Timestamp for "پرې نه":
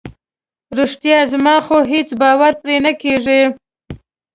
2.61-2.91